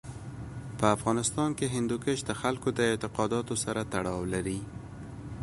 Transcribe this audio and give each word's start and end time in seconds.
په 0.77 0.85
افغانستان 0.95 1.49
کې 1.57 1.73
هندوکش 1.75 2.19
د 2.25 2.31
خلکو 2.41 2.67
د 2.77 2.79
اعتقاداتو 2.91 3.53
سره 3.63 3.81
تړاو 3.93 4.21
لري. 4.33 4.59